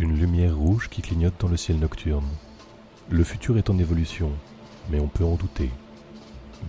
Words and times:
Une 0.00 0.16
lumière 0.16 0.56
rouge 0.56 0.88
qui 0.88 1.02
clignote 1.02 1.34
dans 1.40 1.48
le 1.48 1.56
ciel 1.56 1.80
nocturne. 1.80 2.28
Le 3.10 3.24
futur 3.24 3.58
est 3.58 3.68
en 3.68 3.78
évolution, 3.78 4.30
mais 4.90 5.00
on 5.00 5.08
peut 5.08 5.24
en 5.24 5.34
douter. 5.34 5.70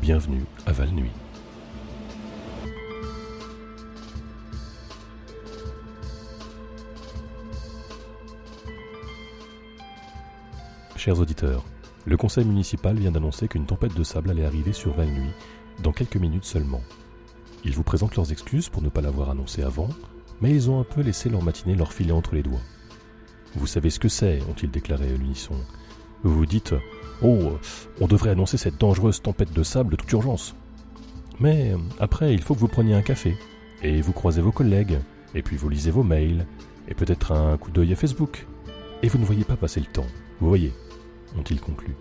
Bienvenue 0.01 0.45
à 0.65 0.71
Val-Nuit. 0.71 1.11
Chers 10.95 11.19
auditeurs, 11.19 11.63
le 12.05 12.17
conseil 12.17 12.45
municipal 12.45 12.97
vient 12.97 13.11
d'annoncer 13.11 13.47
qu'une 13.47 13.67
tempête 13.67 13.93
de 13.93 14.03
sable 14.03 14.31
allait 14.31 14.45
arriver 14.45 14.73
sur 14.73 14.95
Val-Nuit 14.95 15.33
dans 15.83 15.91
quelques 15.91 16.17
minutes 16.17 16.45
seulement. 16.45 16.81
Ils 17.63 17.75
vous 17.75 17.83
présentent 17.83 18.15
leurs 18.15 18.31
excuses 18.31 18.69
pour 18.69 18.81
ne 18.81 18.89
pas 18.89 19.01
l'avoir 19.01 19.29
annoncé 19.29 19.61
avant, 19.61 19.89
mais 20.41 20.49
ils 20.49 20.71
ont 20.71 20.79
un 20.79 20.83
peu 20.83 21.01
laissé 21.01 21.29
leur 21.29 21.43
matinée 21.43 21.75
leur 21.75 21.93
filer 21.93 22.11
entre 22.11 22.33
les 22.33 22.41
doigts. 22.41 22.59
Vous 23.55 23.67
savez 23.67 23.89
ce 23.89 23.99
que 23.99 24.09
c'est, 24.09 24.41
ont-ils 24.49 24.69
déclaré 24.69 25.05
à 25.05 25.17
l'unisson. 25.17 25.55
Vous 26.23 26.45
dites 26.45 26.75
Oh, 27.21 27.53
on 27.99 28.07
devrait 28.07 28.29
annoncer 28.29 28.57
cette 28.57 28.79
dangereuse 28.79 29.21
tempête 29.21 29.53
de 29.53 29.63
sable 29.63 29.91
de 29.91 29.95
toute 29.95 30.11
urgence. 30.11 30.55
Mais 31.39 31.73
après, 31.99 32.33
il 32.33 32.41
faut 32.41 32.53
que 32.53 32.59
vous 32.59 32.67
preniez 32.67 32.93
un 32.93 33.01
café, 33.01 33.37
et 33.81 34.01
vous 34.01 34.13
croisez 34.13 34.41
vos 34.41 34.51
collègues, 34.51 34.99
et 35.33 35.41
puis 35.41 35.57
vous 35.57 35.69
lisez 35.69 35.91
vos 35.91 36.03
mails, 36.03 36.45
et 36.87 36.93
peut-être 36.93 37.31
un 37.31 37.57
coup 37.57 37.71
d'œil 37.71 37.93
à 37.93 37.95
Facebook. 37.95 38.45
Et 39.01 39.07
vous 39.07 39.17
ne 39.17 39.25
voyez 39.25 39.45
pas 39.45 39.55
passer 39.55 39.79
le 39.79 39.85
temps, 39.85 40.07
vous 40.39 40.47
voyez, 40.47 40.73
ont-ils 41.37 41.61
conclu. 41.61 41.95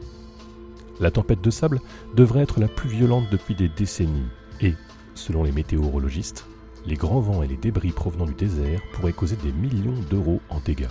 La 1.00 1.12
tempête 1.12 1.40
de 1.40 1.50
sable 1.50 1.80
devrait 2.14 2.42
être 2.42 2.58
la 2.58 2.68
plus 2.68 2.88
violente 2.88 3.26
depuis 3.30 3.54
des 3.54 3.68
décennies, 3.68 4.26
et, 4.60 4.74
selon 5.14 5.44
les 5.44 5.52
météorologistes, 5.52 6.46
les 6.86 6.96
grands 6.96 7.20
vents 7.20 7.42
et 7.42 7.48
les 7.48 7.56
débris 7.56 7.92
provenant 7.92 8.26
du 8.26 8.34
désert 8.34 8.80
pourraient 8.92 9.12
causer 9.12 9.36
des 9.36 9.52
millions 9.52 10.00
d'euros 10.10 10.40
en 10.48 10.60
dégâts. 10.60 10.88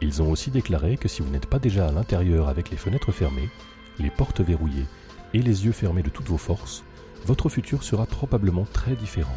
Ils 0.00 0.22
ont 0.22 0.30
aussi 0.30 0.50
déclaré 0.50 0.96
que 0.96 1.08
si 1.08 1.22
vous 1.22 1.30
n'êtes 1.30 1.46
pas 1.46 1.58
déjà 1.58 1.88
à 1.88 1.92
l'intérieur 1.92 2.48
avec 2.48 2.70
les 2.70 2.76
fenêtres 2.76 3.12
fermées, 3.12 3.48
les 3.98 4.10
portes 4.10 4.40
verrouillées 4.40 4.86
et 5.34 5.42
les 5.42 5.66
yeux 5.66 5.72
fermés 5.72 6.02
de 6.02 6.10
toutes 6.10 6.28
vos 6.28 6.38
forces, 6.38 6.84
votre 7.26 7.48
futur 7.48 7.82
sera 7.82 8.06
probablement 8.06 8.66
très 8.72 8.94
différent. 8.94 9.36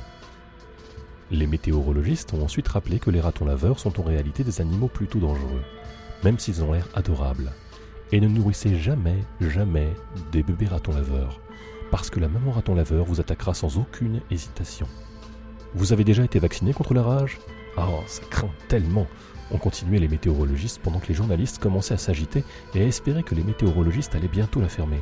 Les 1.32 1.48
météorologistes 1.48 2.34
ont 2.34 2.44
ensuite 2.44 2.68
rappelé 2.68 3.00
que 3.00 3.10
les 3.10 3.22
ratons 3.22 3.46
laveurs 3.46 3.80
sont 3.80 4.00
en 4.00 4.04
réalité 4.04 4.44
des 4.44 4.62
animaux 4.62 4.88
plutôt 4.88 5.20
dangereux, 5.20 5.64
même 6.24 6.38
s'ils 6.38 6.64
ont 6.64 6.74
l'air 6.74 6.88
adorables. 6.94 7.52
Et 8.12 8.20
ne 8.20 8.28
nourrissez 8.28 8.76
jamais, 8.76 9.18
jamais 9.40 9.96
des 10.32 10.44
bébés 10.44 10.68
ratons 10.68 10.94
laveurs, 10.94 11.40
parce 11.90 12.10
que 12.10 12.20
la 12.20 12.28
maman 12.28 12.52
raton 12.52 12.76
laveur 12.76 13.06
vous 13.06 13.20
attaquera 13.20 13.54
sans 13.54 13.78
aucune 13.78 14.22
hésitation. 14.30 14.88
Vous 15.74 15.94
avez 15.94 16.04
déjà 16.04 16.24
été 16.24 16.38
vacciné 16.38 16.74
contre 16.74 16.94
la 16.94 17.02
rage? 17.02 17.40
Oh, 17.78 18.02
ça 18.06 18.22
craint 18.30 18.52
tellement 18.68 19.08
ont 19.52 19.58
continué 19.58 20.00
les 20.00 20.08
météorologistes 20.08 20.82
pendant 20.82 21.00
que 21.00 21.08
les 21.08 21.14
journalistes 21.14 21.60
commençaient 21.60 21.94
à 21.94 21.98
s'agiter 21.98 22.44
et 22.74 22.82
à 22.82 22.86
espérer 22.86 23.24
que 23.24 23.36
les 23.36 23.44
météorologistes 23.44 24.16
allaient 24.16 24.28
bientôt 24.28 24.62
la 24.62 24.70
fermer. 24.70 25.02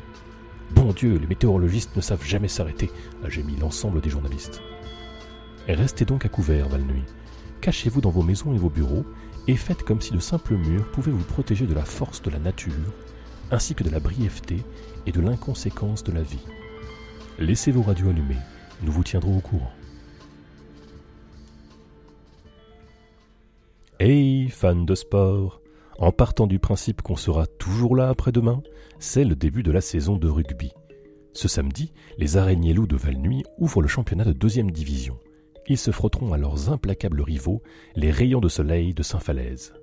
Bon 0.72 0.94
Dieu, 0.94 1.18
les 1.18 1.28
météorologistes 1.28 1.96
ne 1.96 2.02
savent 2.02 2.26
jamais 2.26 2.48
s'arrêter, 2.48 2.92
a 3.24 3.30
gémi 3.30 3.56
l'ensemble 3.56 4.02
des 4.02 4.10
journalistes. 4.10 4.62
Restez 5.68 6.06
donc 6.06 6.26
à 6.26 6.30
couvert, 6.30 6.70
Valnuit. 6.70 7.04
Cachez-vous 7.62 8.02
dans 8.02 8.10
vos 8.10 8.24
maisons 8.24 8.54
et 8.54 8.58
vos 8.58 8.70
bureaux 8.70 9.06
et 9.48 9.56
faites 9.56 9.84
comme 9.84 10.02
si 10.02 10.14
de 10.14 10.20
simples 10.20 10.56
murs 10.56 10.90
pouvaient 10.92 11.12
vous 11.12 11.24
protéger 11.24 11.66
de 11.66 11.74
la 11.74 11.86
force 11.86 12.22
de 12.22 12.30
la 12.30 12.40
nature, 12.40 12.74
ainsi 13.52 13.76
que 13.76 13.84
de 13.84 13.90
la 13.90 14.00
brièveté 14.00 14.64
et 15.06 15.12
de 15.12 15.22
l'inconséquence 15.22 16.04
de 16.04 16.12
la 16.12 16.22
vie. 16.22 16.46
Laissez 17.40 17.72
vos 17.72 17.82
radios 17.82 18.10
allumées, 18.10 18.38
nous 18.84 18.92
vous 18.92 19.04
tiendrons 19.04 19.38
au 19.38 19.42
courant. 19.42 19.72
Hey, 24.02 24.48
fans 24.48 24.86
de 24.86 24.96
sport 24.96 25.62
En 25.98 26.14
partant 26.14 26.48
du 26.48 26.58
principe 26.58 27.02
qu'on 27.02 27.18
sera 27.18 27.48
toujours 27.48 27.98
là 27.98 28.08
après-demain, 28.08 28.64
c'est 28.98 29.26
le 29.26 29.36
début 29.36 29.62
de 29.62 29.74
la 29.74 29.82
saison 29.82 30.16
de 30.16 30.30
rugby. 30.30 30.72
Ce 31.34 31.50
samedi, 31.50 31.92
les 32.18 32.38
araignées 32.38 32.72
loups 32.72 32.88
de 32.88 32.96
Valnuy 32.96 33.44
ouvrent 33.58 33.82
le 33.82 33.90
championnat 33.90 34.24
de 34.24 34.32
deuxième 34.32 34.72
division. 34.72 35.20
Ils 35.68 35.78
se 35.78 35.92
frotteront 35.92 36.32
à 36.32 36.38
leurs 36.38 36.72
implacables 36.72 37.22
rivaux, 37.22 37.62
les 37.98 38.10
rayons 38.10 38.40
de 38.40 38.48
soleil 38.48 38.94
de 38.94 39.04
Saint-Falaise. 39.04 39.74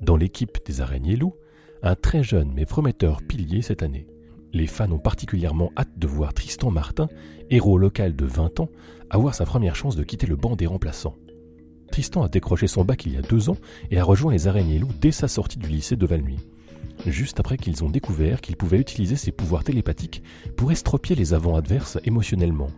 Dans 0.00 0.16
l'équipe 0.16 0.56
des 0.64 0.80
araignées 0.80 1.16
loups, 1.16 1.36
un 1.82 1.94
très 1.94 2.22
jeune 2.22 2.52
mais 2.54 2.64
prometteur 2.64 3.20
pilier 3.20 3.60
cette 3.60 3.82
année. 3.82 4.06
Les 4.54 4.66
fans 4.66 4.90
ont 4.92 4.98
particulièrement 4.98 5.72
hâte 5.76 5.98
de 5.98 6.06
voir 6.06 6.32
Tristan 6.32 6.70
Martin, 6.70 7.08
héros 7.50 7.76
local 7.76 8.16
de 8.16 8.24
20 8.24 8.60
ans, 8.60 8.70
avoir 9.10 9.34
sa 9.34 9.44
première 9.44 9.76
chance 9.76 9.94
de 9.94 10.04
quitter 10.04 10.26
le 10.26 10.36
banc 10.36 10.56
des 10.56 10.66
remplaçants. 10.66 11.16
Tristan 11.92 12.22
a 12.22 12.28
décroché 12.28 12.66
son 12.66 12.84
bac 12.84 13.04
il 13.04 13.12
y 13.12 13.18
a 13.18 13.22
deux 13.22 13.50
ans 13.50 13.58
et 13.90 13.98
a 13.98 14.04
rejoint 14.04 14.32
les 14.32 14.48
araignées 14.48 14.78
loups 14.78 14.94
dès 14.98 15.12
sa 15.12 15.28
sortie 15.28 15.58
du 15.58 15.68
lycée 15.68 15.94
de 15.94 16.06
Valnuy. 16.06 16.38
Juste 17.06 17.38
après 17.38 17.58
qu'ils 17.58 17.84
ont 17.84 17.90
découvert 17.90 18.40
qu'il 18.40 18.56
pouvait 18.56 18.80
utiliser 18.80 19.14
ses 19.14 19.30
pouvoirs 19.30 19.62
télépathiques 19.62 20.22
pour 20.56 20.72
estropier 20.72 21.14
les 21.14 21.34
avants 21.34 21.54
adverses 21.54 21.98
émotionnellement, 22.04 22.68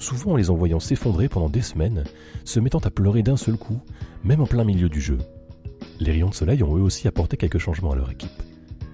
souvent 0.00 0.32
en 0.32 0.36
les 0.36 0.50
envoyant 0.50 0.80
s'effondrer 0.80 1.28
pendant 1.28 1.48
des 1.48 1.62
semaines, 1.62 2.02
se 2.44 2.58
mettant 2.58 2.80
à 2.80 2.90
pleurer 2.90 3.22
d'un 3.22 3.36
seul 3.36 3.56
coup, 3.56 3.80
même 4.24 4.40
en 4.40 4.46
plein 4.46 4.64
milieu 4.64 4.88
du 4.88 5.00
jeu. 5.00 5.18
Les 6.00 6.10
rayons 6.10 6.30
de 6.30 6.34
soleil 6.34 6.62
ont 6.64 6.76
eux 6.76 6.82
aussi 6.82 7.06
apporté 7.06 7.36
quelques 7.36 7.58
changements 7.58 7.92
à 7.92 7.96
leur 7.96 8.10
équipe. 8.10 8.42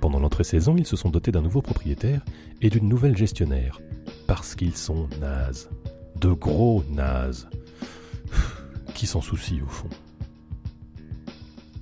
Pendant 0.03 0.19
l'entrée-saison, 0.19 0.77
ils 0.77 0.87
se 0.87 0.97
sont 0.97 1.09
dotés 1.09 1.33
d'un 1.33 1.43
nouveau 1.43 1.63
propriétaire 1.63 2.23
et 2.61 2.69
d'une 2.69 2.89
nouvelle 2.89 3.17
gestionnaire, 3.17 3.81
parce 4.27 4.55
qu'ils 4.55 4.77
sont 4.77 5.09
nazes. 5.21 5.71
De 6.17 6.33
gros 6.33 6.85
nazes 6.91 7.49
qui 8.95 9.07
s'en 9.07 9.21
soucie 9.21 9.61
au 9.63 9.69
fond. 9.69 9.89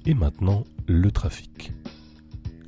Et 0.07 0.15
maintenant, 0.15 0.65
le 0.87 1.11
trafic. 1.11 1.73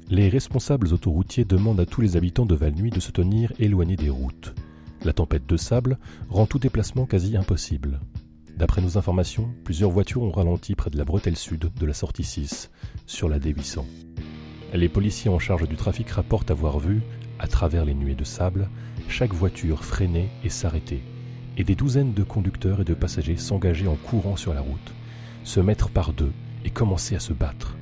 Les 0.09 0.29
responsables 0.29 0.93
autoroutiers 0.93 1.45
demandent 1.45 1.81
à 1.81 1.87
tous 1.87 2.01
les 2.01 2.17
habitants 2.17 2.47
de 2.47 2.55
Valnuy 2.55 2.91
de 2.91 3.01
se 3.01 3.13
tenir 3.13 3.53
éloignés 3.59 3.97
des 3.97 4.11
routes. 4.11 4.55
La 5.05 5.13
tempête 5.13 5.47
de 5.47 5.57
sable 5.57 5.99
rend 6.29 6.47
tout 6.47 6.59
déplacement 6.59 7.07
quasi 7.07 7.37
impossible. 7.37 8.01
D'après 8.57 8.83
nos 8.83 8.99
informations, 8.99 9.55
plusieurs 9.65 9.91
voitures 9.91 10.23
ont 10.23 10.31
ralenti 10.31 10.75
près 10.75 10.91
de 10.91 10.99
la 10.99 11.05
bretelle 11.05 11.37
sud 11.37 11.71
de 11.75 11.87
la 11.87 11.95
sortie 11.95 12.25
6, 12.25 12.71
sur 13.07 13.29
la 13.29 13.39
D800. 13.39 13.85
Les 14.75 14.89
policiers 14.89 15.31
en 15.31 15.39
charge 15.39 15.67
du 15.69 15.77
trafic 15.77 16.11
rapportent 16.11 16.51
avoir 16.51 16.79
vu, 16.79 17.01
à 17.39 17.47
travers 17.47 17.85
les 17.85 17.95
nuées 17.95 18.15
de 18.15 18.25
sable, 18.25 18.69
chaque 19.09 19.33
voiture 19.33 19.85
freiner 19.85 20.29
et 20.45 20.51
s'arrêter, 20.51 21.03
et 21.61 21.65
des 21.65 21.75
douzaines 21.75 22.15
de 22.15 22.23
conducteurs 22.23 22.81
et 22.81 22.85
de 22.85 22.95
passagers 22.95 23.37
s'engager 23.37 23.87
en 23.87 23.95
courant 23.95 24.37
sur 24.37 24.55
la 24.55 24.63
route, 24.63 24.95
se 25.45 25.61
mettre 25.61 25.91
par 25.91 26.15
deux 26.15 26.33
et 26.65 26.71
commencer 26.71 27.15
à 27.15 27.21
se 27.21 27.35
battre. 27.35 27.77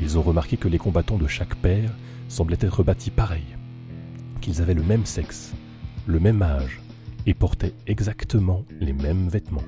Ils 0.00 0.18
ont 0.18 0.22
remarqué 0.22 0.56
que 0.56 0.68
les 0.68 0.78
combattants 0.78 1.18
de 1.18 1.26
chaque 1.26 1.56
paire 1.56 1.90
semblaient 2.28 2.58
être 2.60 2.84
bâtis 2.84 3.10
pareils, 3.10 3.56
qu'ils 4.40 4.62
avaient 4.62 4.72
le 4.72 4.84
même 4.84 5.04
sexe, 5.04 5.52
le 6.06 6.20
même 6.20 6.42
âge 6.42 6.80
et 7.26 7.34
portaient 7.34 7.74
exactement 7.88 8.64
les 8.78 8.92
mêmes 8.92 9.28
vêtements. 9.28 9.64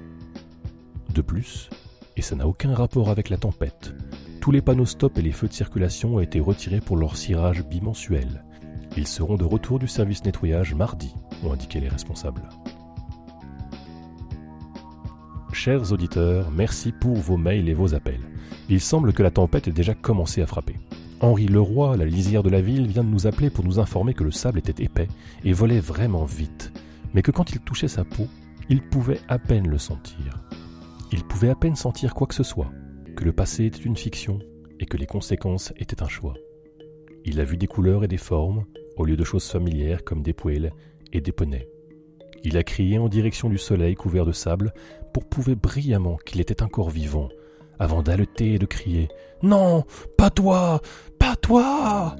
De 1.12 1.20
plus, 1.20 1.70
et 2.16 2.22
ça 2.22 2.36
n'a 2.36 2.46
aucun 2.46 2.72
rapport 2.72 3.10
avec 3.10 3.30
la 3.30 3.36
tempête, 3.36 3.94
tous 4.40 4.52
les 4.52 4.62
panneaux 4.62 4.86
stop 4.86 5.18
et 5.18 5.22
les 5.22 5.32
feux 5.32 5.48
de 5.48 5.52
circulation 5.54 6.16
ont 6.16 6.20
été 6.20 6.38
retirés 6.38 6.80
pour 6.80 6.96
leur 6.96 7.16
cirage 7.16 7.64
bimensuel. 7.64 8.44
Ils 8.96 9.08
seront 9.08 9.34
de 9.34 9.44
retour 9.44 9.80
du 9.80 9.88
service 9.88 10.24
nettoyage 10.24 10.72
mardi, 10.72 11.12
ont 11.42 11.52
indiqué 11.52 11.80
les 11.80 11.88
responsables. 11.88 12.48
Chers 15.54 15.92
auditeurs, 15.92 16.50
merci 16.50 16.90
pour 16.90 17.14
vos 17.14 17.36
mails 17.36 17.68
et 17.68 17.74
vos 17.74 17.94
appels. 17.94 18.20
Il 18.68 18.80
semble 18.80 19.12
que 19.12 19.22
la 19.22 19.30
tempête 19.30 19.68
ait 19.68 19.72
déjà 19.72 19.94
commencé 19.94 20.42
à 20.42 20.46
frapper. 20.46 20.74
Henri 21.20 21.46
Leroy, 21.46 21.96
la 21.96 22.04
lisière 22.04 22.42
de 22.42 22.50
la 22.50 22.60
ville, 22.60 22.88
vient 22.88 23.04
de 23.04 23.08
nous 23.08 23.28
appeler 23.28 23.50
pour 23.50 23.64
nous 23.64 23.78
informer 23.78 24.14
que 24.14 24.24
le 24.24 24.32
sable 24.32 24.58
était 24.58 24.82
épais 24.82 25.06
et 25.44 25.52
volait 25.52 25.78
vraiment 25.78 26.24
vite, 26.24 26.72
mais 27.14 27.22
que 27.22 27.30
quand 27.30 27.52
il 27.52 27.60
touchait 27.60 27.86
sa 27.86 28.04
peau, 28.04 28.26
il 28.68 28.82
pouvait 28.82 29.20
à 29.28 29.38
peine 29.38 29.68
le 29.68 29.78
sentir. 29.78 30.42
Il 31.12 31.22
pouvait 31.22 31.50
à 31.50 31.54
peine 31.54 31.76
sentir 31.76 32.14
quoi 32.14 32.26
que 32.26 32.34
ce 32.34 32.42
soit, 32.42 32.72
que 33.14 33.24
le 33.24 33.32
passé 33.32 33.66
était 33.66 33.84
une 33.84 33.96
fiction 33.96 34.40
et 34.80 34.86
que 34.86 34.96
les 34.96 35.06
conséquences 35.06 35.72
étaient 35.76 36.02
un 36.02 36.08
choix. 36.08 36.34
Il 37.24 37.38
a 37.38 37.44
vu 37.44 37.56
des 37.56 37.68
couleurs 37.68 38.02
et 38.02 38.08
des 38.08 38.18
formes, 38.18 38.64
au 38.96 39.04
lieu 39.04 39.16
de 39.16 39.24
choses 39.24 39.48
familières 39.48 40.02
comme 40.02 40.22
des 40.22 40.34
poêles 40.34 40.72
et 41.12 41.20
des 41.20 41.32
poneys. 41.32 41.68
Il 42.42 42.58
a 42.58 42.62
crié 42.62 42.98
en 42.98 43.08
direction 43.08 43.48
du 43.48 43.56
soleil 43.56 43.94
couvert 43.94 44.26
de 44.26 44.32
sable 44.32 44.74
pour 45.14 45.24
prouver 45.24 45.54
brillamment 45.54 46.18
qu'il 46.26 46.40
était 46.40 46.62
encore 46.62 46.90
vivant, 46.90 47.28
avant 47.78 48.02
d'haleter 48.02 48.54
et 48.54 48.58
de 48.58 48.66
crier 48.66 49.08
Non, 49.42 49.84
pas 50.18 50.28
toi, 50.28 50.82
pas 51.18 51.36
toi 51.36 52.16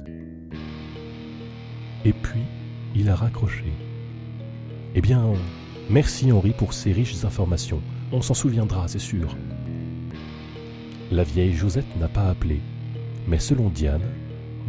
Et 2.05 2.13
puis, 2.13 2.45
il 2.95 3.11
a 3.11 3.17
raccroché. 3.17 3.65
Eh 4.95 5.01
bien, 5.01 5.33
merci 5.91 6.31
Henri 6.31 6.53
pour 6.57 6.73
ces 6.73 6.93
riches 6.93 7.25
informations. 7.25 7.83
On 8.13 8.23
s'en 8.23 8.35
souviendra, 8.35 8.87
c'est 8.87 9.01
sûr. 9.01 9.37
La 11.11 11.25
vieille 11.25 11.53
Josette 11.53 11.97
n'a 11.99 12.09
pas 12.09 12.29
appelé, 12.31 12.61
mais 13.27 13.41
selon 13.41 13.71
Diane, 13.71 14.09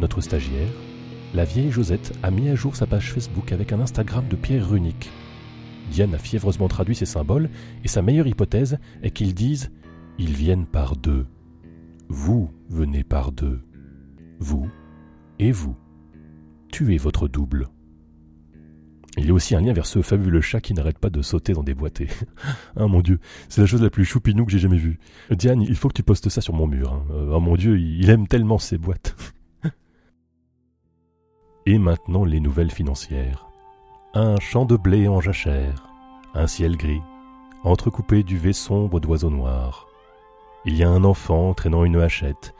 notre 0.00 0.20
stagiaire, 0.20 0.72
la 1.32 1.44
vieille 1.44 1.70
Josette 1.70 2.12
a 2.24 2.32
mis 2.32 2.48
à 2.48 2.56
jour 2.56 2.74
sa 2.74 2.86
page 2.86 3.12
Facebook 3.12 3.52
avec 3.52 3.72
un 3.72 3.80
Instagram 3.80 4.26
de 4.28 4.36
Pierre 4.36 4.68
Runique, 4.68 5.10
Diane 5.90 6.14
a 6.14 6.18
fiévreusement 6.18 6.68
traduit 6.68 6.96
ces 6.96 7.06
symboles, 7.06 7.48
et 7.84 7.88
sa 7.88 8.02
meilleure 8.02 8.26
hypothèse 8.26 8.78
est 9.02 9.10
qu'ils 9.10 9.34
disent 9.34 9.70
Ils 10.18 10.34
viennent 10.34 10.66
par 10.66 10.96
deux. 10.96 11.26
Vous 12.08 12.50
venez 12.68 13.04
par 13.04 13.32
deux. 13.32 13.60
Vous 14.38 14.68
et 15.38 15.52
vous. 15.52 15.76
Tuez 16.70 16.98
votre 16.98 17.28
double. 17.28 17.68
Il 19.18 19.26
y 19.26 19.30
a 19.30 19.34
aussi 19.34 19.54
un 19.54 19.62
lien 19.62 19.72
vers 19.72 19.86
ce 19.86 20.02
fabuleux 20.02 20.42
chat 20.42 20.60
qui 20.60 20.74
n'arrête 20.74 20.98
pas 20.98 21.08
de 21.08 21.22
sauter 21.22 21.54
dans 21.54 21.62
des 21.62 21.74
boîtés. 21.74 22.08
ah 22.76 22.86
mon 22.86 23.00
dieu, 23.00 23.18
c'est 23.48 23.62
la 23.62 23.66
chose 23.66 23.82
la 23.82 23.88
plus 23.88 24.04
choupinou 24.04 24.44
que 24.44 24.52
j'ai 24.52 24.58
jamais 24.58 24.76
vue. 24.76 24.98
Diane, 25.30 25.62
il 25.62 25.74
faut 25.74 25.88
que 25.88 25.94
tu 25.94 26.02
postes 26.02 26.28
ça 26.28 26.42
sur 26.42 26.52
mon 26.52 26.66
mur. 26.66 27.02
Oh 27.10 27.40
mon 27.40 27.56
dieu, 27.56 27.78
il 27.78 28.10
aime 28.10 28.28
tellement 28.28 28.58
ces 28.58 28.76
boîtes. 28.76 29.16
Et 31.66 31.78
maintenant 31.78 32.24
les 32.24 32.40
nouvelles 32.40 32.70
financières. 32.70 33.45
Un 34.16 34.40
champ 34.40 34.64
de 34.64 34.76
blé 34.76 35.08
en 35.08 35.20
jachère, 35.20 35.88
un 36.34 36.46
ciel 36.46 36.76
gris, 36.76 37.02
entrecoupé 37.64 38.22
d'UV 38.22 38.52
sombre 38.52 38.98
d'oiseaux 38.98 39.30
noirs. 39.30 39.86
Il 40.64 40.74
y 40.76 40.82
a 40.82 40.88
un 40.88 41.04
enfant 41.04 41.54
traînant 41.54 41.84
une 41.84 41.96
hachette, 41.96 42.54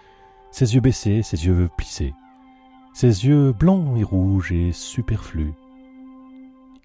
ses 0.50 0.74
yeux 0.74 0.80
baissés, 0.80 1.22
ses 1.22 1.46
yeux 1.46 1.68
plissés, 1.76 2.12
ses 2.92 3.26
yeux 3.26 3.52
blancs 3.52 3.96
et 3.98 4.04
rouges 4.04 4.52
et 4.52 4.72
superflus 4.72 5.54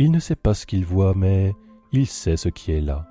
il 0.04 0.10
ne 0.10 0.20
sait 0.20 0.36
pas 0.36 0.56
ce 0.56 0.66
qu'il 0.66 0.84
voit, 0.84 1.14
mais 1.16 1.54
il 1.92 2.08
sait 2.08 2.36
ce 2.36 2.50
qui 2.50 2.72
est 2.72 2.82
là. 2.82 3.06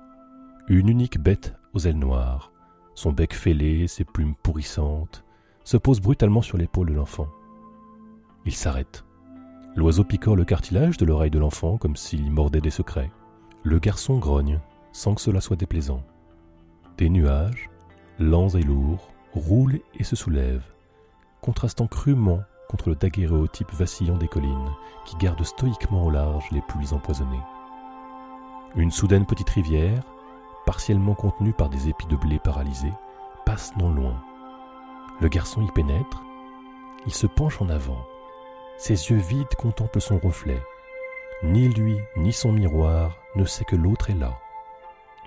Une 0.67 0.89
unique 0.89 1.19
bête 1.19 1.55
aux 1.73 1.79
ailes 1.79 1.97
noires, 1.97 2.51
son 2.95 3.13
bec 3.13 3.33
fêlé, 3.33 3.87
ses 3.87 4.03
plumes 4.03 4.35
pourrissantes, 4.43 5.23
se 5.63 5.77
pose 5.77 6.01
brutalement 6.01 6.41
sur 6.41 6.57
l'épaule 6.57 6.89
de 6.89 6.93
l'enfant. 6.93 7.29
Il 8.45 8.53
s'arrête. 8.53 9.05
L'oiseau 9.75 10.03
picore 10.03 10.35
le 10.35 10.43
cartilage 10.43 10.97
de 10.97 11.05
l'oreille 11.05 11.31
de 11.31 11.39
l'enfant 11.39 11.77
comme 11.77 11.95
s'il 11.95 12.29
mordait 12.29 12.59
des 12.59 12.69
secrets. 12.69 13.11
Le 13.63 13.79
garçon 13.79 14.17
grogne, 14.17 14.59
sans 14.91 15.15
que 15.15 15.21
cela 15.21 15.39
soit 15.39 15.55
déplaisant. 15.55 16.03
Des 16.97 17.09
nuages, 17.09 17.69
lents 18.19 18.49
et 18.49 18.63
lourds, 18.63 19.09
roulent 19.33 19.79
et 19.97 20.03
se 20.03 20.17
soulèvent, 20.17 20.73
contrastant 21.39 21.87
crûment 21.87 22.41
contre 22.69 22.89
le 22.89 22.95
daguerréotype 22.95 23.71
vacillant 23.71 24.17
des 24.17 24.27
collines 24.27 24.71
qui 25.05 25.15
gardent 25.15 25.43
stoïquement 25.43 26.05
au 26.05 26.09
large 26.09 26.49
les 26.51 26.61
pluies 26.61 26.93
empoisonnées. 26.93 27.41
Une 28.75 28.91
soudaine 28.91 29.25
petite 29.25 29.49
rivière, 29.49 30.03
partiellement 30.65 31.15
contenue 31.15 31.53
par 31.53 31.69
des 31.69 31.87
épis 31.87 32.07
de 32.07 32.15
blé 32.17 32.39
paralysés, 32.39 32.93
passe 33.45 33.75
non 33.77 33.91
loin. 33.91 34.21
Le 35.21 35.29
garçon 35.29 35.61
y 35.61 35.71
pénètre, 35.71 36.23
il 37.05 37.13
se 37.13 37.27
penche 37.27 37.61
en 37.61 37.69
avant. 37.69 38.05
Ses 38.81 39.11
yeux 39.11 39.17
vides 39.17 39.53
contemplent 39.59 40.01
son 40.01 40.17
reflet. 40.17 40.59
Ni 41.43 41.69
lui, 41.69 41.99
ni 42.17 42.33
son 42.33 42.51
miroir 42.51 43.15
ne 43.35 43.45
sait 43.45 43.63
que 43.63 43.75
l'autre 43.75 44.09
est 44.09 44.15
là. 44.15 44.39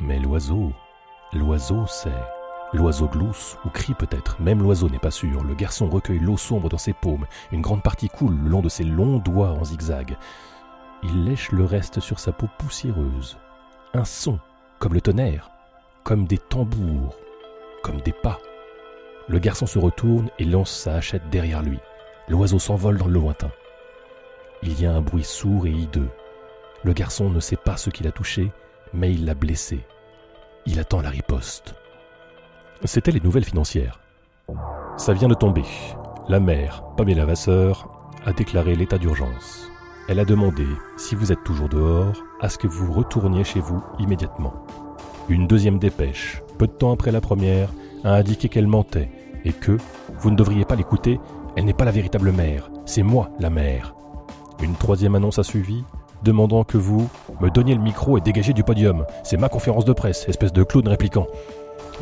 Mais 0.01 0.19
l'oiseau, 0.19 0.73
l'oiseau 1.33 1.87
sait. 1.87 2.11
L'oiseau 2.73 3.07
glousse 3.07 3.57
ou 3.65 3.69
crie 3.69 3.95
peut-être, 3.95 4.43
même 4.43 4.61
l'oiseau 4.61 4.89
n'est 4.89 4.99
pas 4.99 5.13
sûr. 5.13 5.45
Le 5.45 5.55
garçon 5.55 5.89
recueille 5.89 6.19
l'eau 6.19 6.37
sombre 6.37 6.69
dans 6.69 6.79
ses 6.79 6.95
paumes, 6.95 7.27
une 7.53 7.61
grande 7.61 7.85
partie 7.85 8.09
coule 8.09 8.37
le 8.43 8.51
long 8.51 8.61
de 8.61 8.69
ses 8.69 8.83
longs 8.83 9.19
doigts 9.19 9.53
en 9.53 9.63
zigzag. 9.63 10.17
Il 11.05 11.23
lèche 11.23 11.53
le 11.53 11.65
reste 11.65 12.01
sur 12.01 12.19
sa 12.19 12.33
peau 12.33 12.49
poussiéreuse. 12.59 13.39
Un 13.93 14.05
son, 14.05 14.41
comme 14.81 14.95
le 14.95 15.01
tonnerre, 15.01 15.53
comme 16.03 16.27
des 16.27 16.39
tambours, 16.39 17.15
comme 17.85 18.01
des 18.01 18.15
pas. 18.15 18.41
Le 19.29 19.39
garçon 19.39 19.67
se 19.67 19.79
retourne 19.79 20.29
et 20.41 20.45
lance 20.45 20.73
sa 20.73 20.97
hachette 20.97 21.31
derrière 21.31 21.63
lui. 21.63 21.79
L'oiseau 22.29 22.59
s'envole 22.59 22.99
dans 22.99 23.07
le 23.07 23.13
lointain. 23.13 23.51
Il 24.63 24.81
y 24.81 24.87
a 24.87 24.93
un 24.93 25.03
bruit 25.03 25.25
sourd 25.25 25.67
et 25.67 25.71
hideux. 25.71 26.09
Le 26.83 26.93
garçon 26.93 27.29
ne 27.29 27.41
sait 27.41 27.57
pas 27.57 27.77
ce 27.77 27.91
qu'il 27.91 28.07
a 28.07 28.13
touché, 28.13 28.51
mais 28.95 29.13
il 29.13 29.27
l'a 29.27 29.35
blessé. 29.35 29.81
Il 30.65 30.81
attend 30.81 31.03
la 31.03 31.11
riposte. 31.11 31.75
C'était 32.85 33.11
les 33.11 33.21
nouvelles 33.21 33.45
financières. 33.45 34.01
Ça 34.97 35.13
vient 35.13 35.29
de 35.29 35.35
tomber. 35.35 35.65
La 36.29 36.41
mère, 36.41 36.83
Pamela 36.97 37.27
Vasseur, 37.27 37.89
a 38.25 38.33
déclaré 38.33 38.75
l'état 38.75 38.97
d'urgence. 38.97 39.71
Elle 40.09 40.21
a 40.21 40.25
demandé, 40.25 40.67
si 40.97 41.15
vous 41.15 41.33
êtes 41.33 41.45
toujours 41.45 41.69
dehors, 41.69 42.23
à 42.41 42.49
ce 42.49 42.59
que 42.59 42.67
vous 42.67 42.93
retourniez 42.93 43.45
chez 43.45 43.61
vous 43.61 43.83
immédiatement. 43.99 44.55
Une 45.29 45.47
deuxième 45.47 45.79
dépêche, 45.79 46.43
peu 46.59 46.67
de 46.67 46.73
temps 46.73 46.93
après 46.93 47.13
la 47.13 47.21
première, 47.21 47.71
a 48.05 48.15
indiqué 48.15 48.49
qu'elle 48.49 48.67
mentait 48.67 49.11
et 49.45 49.53
que, 49.53 49.77
vous 50.19 50.31
ne 50.31 50.37
devriez 50.37 50.65
pas 50.65 50.77
l'écouter, 50.77 51.21
elle 51.57 51.65
n'est 51.65 51.73
pas 51.73 51.85
la 51.85 51.91
véritable 51.91 52.33
mère, 52.33 52.71
c'est 52.85 53.03
moi 53.03 53.31
la 53.39 53.51
mère. 53.51 53.95
Une 54.63 54.75
troisième 54.75 55.15
annonce 55.15 55.39
a 55.39 55.43
suivi, 55.43 55.85
demandant 56.23 56.65
que 56.65 56.79
vous 56.79 57.09
me 57.41 57.51
donniez 57.51 57.75
le 57.75 57.81
micro 57.81 58.19
et 58.19 58.21
dégagez 58.21 58.53
du 58.53 58.65
podium. 58.65 59.05
C'est 59.23 59.37
ma 59.37 59.49
conférence 59.49 59.85
de 59.85 59.93
presse, 59.93 60.29
espèce 60.29 60.53
de 60.53 60.63
clown 60.63 60.89
répliquant. 60.89 61.27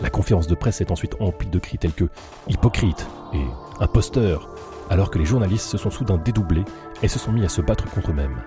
La 0.03 0.11
conférence 0.11 0.47
de 0.47 0.55
presse 0.55 0.81
est 0.81 0.91
ensuite 0.91 1.17
emplie 1.21 1.49
de 1.49 1.59
cris 1.59 1.79
tels 1.79 1.93
que 1.93 2.09
hypocrite 2.49 3.07
et 3.35 3.45
imposteur, 3.81 4.49
alors 4.91 5.11
que 5.11 5.19
les 5.19 5.25
journalistes 5.25 5.69
se 5.69 5.79
sont 5.79 5.91
soudain 5.91 6.19
dédoublés 6.19 6.65
et 7.03 7.09
se 7.09 7.19
sont 7.19 7.33
mis 7.33 7.45
à 7.45 7.49
se 7.49 7.61
battre 7.61 7.91
contre 7.91 8.11
eux-mêmes. 8.11 8.43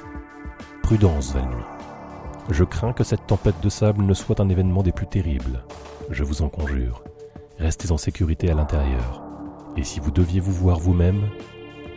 Prudence, 0.82 1.34
Valnuy. 1.34 1.64
Je 2.50 2.64
crains 2.64 2.94
que 2.94 3.04
cette 3.04 3.26
tempête 3.26 3.60
de 3.62 3.70
sable 3.70 4.04
ne 4.04 4.14
soit 4.14 4.40
un 4.40 4.50
événement 4.50 4.84
des 4.84 4.92
plus 4.92 5.08
terribles. 5.08 5.64
Je 6.12 6.24
vous 6.24 6.42
en 6.42 6.50
conjure. 6.50 7.04
Restez 7.58 7.92
en 7.92 7.98
sécurité 7.98 8.52
à 8.52 8.54
l'intérieur. 8.54 9.25
Et 9.78 9.84
si 9.84 10.00
vous 10.00 10.12
deviez 10.12 10.40
vous 10.40 10.54
voir 10.54 10.80
vous-même, 10.80 11.30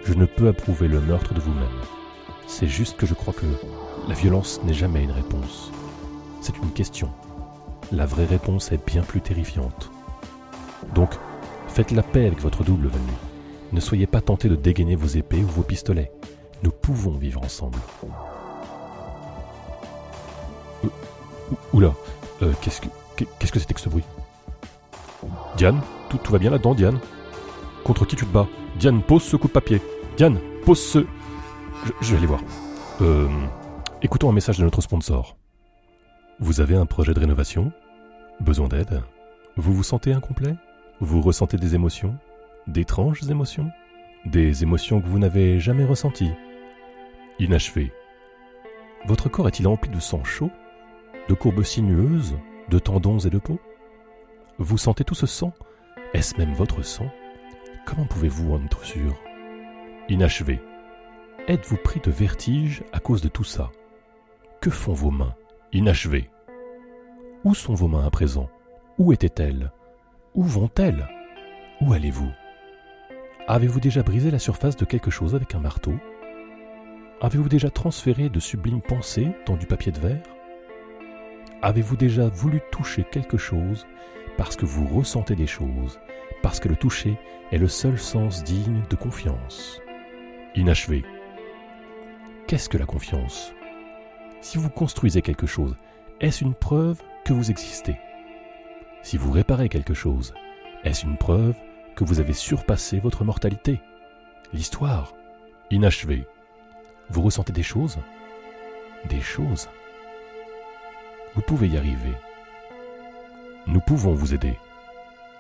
je 0.05 0.15
ne 0.15 0.27
peux 0.27 0.49
approuver 0.49 0.89
le 0.89 1.01
meurtre 1.01 1.35
de 1.35 1.41
vous-même. 1.41 1.67
C'est 2.47 2.67
juste 2.67 2.97
que 2.97 3.07
je 3.07 3.15
crois 3.15 3.35
que 3.35 3.47
la 4.09 4.15
violence 4.15 4.61
n'est 4.65 4.75
jamais 4.75 5.05
une 5.05 5.13
réponse. 5.13 5.71
C'est 6.41 6.57
une 6.59 6.73
question. 6.73 7.11
La 7.93 8.07
vraie 8.07 8.25
réponse 8.25 8.73
est 8.73 8.85
bien 8.85 9.03
plus 9.03 9.21
terrifiante. 9.21 9.91
Donc, 10.95 11.15
faites 11.69 11.91
la 11.91 12.03
paix 12.03 12.27
avec 12.27 12.41
votre 12.41 12.65
double 12.65 12.89
venu. 12.89 13.13
Ne 13.73 13.81
soyez 13.81 14.07
pas 14.07 14.21
tenté 14.21 14.49
de 14.49 14.57
dégainer 14.57 14.97
vos 14.97 15.07
épées 15.07 15.43
ou 15.43 15.49
vos 15.49 15.63
pistolets. 15.63 16.11
Nous 16.63 16.71
pouvons 16.71 17.13
vivre 17.13 17.43
ensemble. 17.43 17.79
Oula, 21.73 21.93
euh, 22.43 22.53
qu'est-ce 22.61 22.81
que 22.81 22.89
qu'est-ce 23.39 23.53
que 23.53 23.59
c'était 23.59 23.75
que 23.75 23.81
ce 23.81 23.89
bruit? 23.89 24.05
Diane, 25.57 25.81
tout 26.09 26.33
va 26.33 26.39
bien 26.39 26.51
là-dedans, 26.51 26.75
Diane? 26.75 26.99
Contre 27.88 28.05
qui 28.05 28.17
tu 28.17 28.26
te 28.26 28.31
bats. 28.31 28.46
Diane, 28.79 29.02
pose 29.02 29.23
ce 29.23 29.35
coup 29.37 29.49
de 29.49 29.52
papier. 29.55 29.81
Diane, 30.19 30.38
pose 30.67 30.79
ce. 30.79 31.06
Je, 32.02 32.11
vais 32.11 32.19
aller 32.19 32.26
voir. 32.26 32.43
Euh, 33.00 33.26
écoutons 34.02 34.29
un 34.29 34.35
message 34.35 34.58
de 34.58 34.64
notre 34.64 34.82
sponsor. 34.82 35.38
Vous 36.38 36.61
avez 36.61 36.76
un 36.76 36.85
projet 36.85 37.14
de 37.14 37.20
rénovation? 37.20 37.73
Besoin 38.40 38.69
d'aide? 38.69 39.02
Vous 39.56 39.73
vous 39.73 39.82
sentez 39.82 40.12
incomplet? 40.12 40.54
Vous 41.00 41.23
ressentez 41.23 41.57
des 41.57 41.75
émotions? 41.75 42.14
D'étranges 42.66 43.23
émotions? 43.30 43.71
Des 44.26 44.62
émotions 44.62 45.00
que 45.00 45.07
vous 45.07 45.18
n'avez 45.18 45.59
jamais 45.59 45.87
ressenties? 45.87 46.33
Inachevé. 47.38 47.90
Votre 49.07 49.30
corps 49.30 49.49
est-il 49.49 49.66
rempli 49.66 49.90
de 49.90 49.99
sang 49.99 50.25
chaud? 50.25 50.50
De 51.26 51.33
courbes 51.33 51.62
sinueuses? 51.62 52.37
De 52.68 52.78
tendons 52.78 53.18
et 53.21 53.30
de 53.30 53.38
peau 53.38 53.59
Vous 54.59 54.76
sentez 54.76 55.04
tout 55.04 55.14
ce 55.14 55.26
sang? 55.26 55.54
Est-ce 56.12 56.37
même 56.37 56.52
votre 56.52 56.83
sang? 56.83 57.11
Comment 57.88 58.04
pouvez-vous 58.04 58.52
en 58.52 58.62
être 58.62 58.85
sûr? 58.85 59.18
Inachevé. 60.11 60.61
Êtes-vous 61.47 61.78
pris 61.78 62.00
de 62.00 62.11
vertige 62.11 62.85
à 62.92 63.00
cause 63.00 63.23
de 63.23 63.28
tout 63.28 63.45
ça? 63.45 63.71
Que 64.61 64.68
font 64.68 64.92
vos 64.92 65.11
mains 65.11 65.35
Inachevé. 65.73 66.28
Où 67.45 67.54
sont 67.54 67.73
vos 67.73 67.88
mains 67.88 68.04
à 68.04 68.11
présent? 68.11 68.50
Où 68.99 69.11
étaient-elles? 69.14 69.73
Où 70.35 70.42
vont-elles? 70.42 71.09
Où 71.80 71.95
allez-vous? 71.95 72.30
Avez-vous 73.47 73.80
déjà 73.80 74.02
brisé 74.02 74.30
la 74.30 74.38
surface 74.38 74.76
de 74.76 74.85
quelque 74.85 75.11
chose 75.11 75.35
avec 75.35 75.54
un 75.54 75.61
marteau? 75.61 75.95
Avez-vous 77.23 77.49
déjà 77.49 77.71
transféré 77.71 78.28
de 78.28 78.38
sublimes 78.38 78.83
pensées 78.83 79.33
dans 79.47 79.57
du 79.57 79.64
papier 79.64 79.92
de 79.92 79.99
verre? 79.99 80.23
Avez-vous 81.62 81.97
déjà 81.97 82.28
voulu 82.28 82.61
toucher 82.71 83.04
quelque 83.11 83.38
chose 83.38 83.87
parce 84.38 84.57
que 84.57 84.64
vous 84.64 84.87
ressentez 84.87 85.35
des 85.35 85.49
choses, 85.49 86.00
parce 86.42 86.61
que 86.61 86.68
le 86.68 86.76
toucher 86.76 87.18
est 87.50 87.59
le 87.59 87.68
seul 87.68 87.99
sens 87.99 88.45
digne 88.45 88.83
de 88.88 88.97
confiance. 88.97 89.83
Inachevé. 90.54 91.04
Qu'est-ce 92.47 92.68
que 92.68 92.78
la 92.78 92.87
confiance? 92.87 93.52
Si 94.40 94.57
vous 94.57 94.71
construisez 94.71 95.23
quelque 95.23 95.49
chose, 95.49 95.76
est-ce 96.21 96.45
une 96.45 96.54
preuve 96.54 97.02
que 97.25 97.33
vous 97.33 97.50
existez? 97.50 97.97
Si 99.02 99.16
vous 99.16 99.33
réparez 99.33 99.68
quelque 99.68 99.92
chose, 99.92 100.33
est-ce 100.85 101.04
une 101.04 101.18
preuve 101.18 101.57
que 101.97 102.04
vous 102.04 102.21
avez 102.21 102.33
surpassé 102.33 103.00
votre 103.00 103.25
mortalité? 103.25 103.80
L'histoire, 104.52 105.14
inachevée. 105.71 106.26
Vous 107.11 107.23
ressentez 107.23 107.52
des 107.52 107.64
choses? 107.64 107.99
Des 109.09 109.21
choses. 109.21 109.68
Vous 111.35 111.42
pouvez 111.42 111.68
y 111.68 111.76
arriver. 111.76 112.14
Nous 113.71 113.81
pouvons 113.81 114.15
vous 114.15 114.33
aider. 114.33 114.55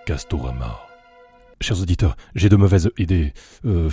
Castorama. 0.04 0.80
Chers 1.62 1.80
auditeurs, 1.80 2.14
j'ai 2.34 2.50
de 2.50 2.56
mauvaises 2.56 2.90
idées. 2.98 3.32
Euh, 3.64 3.88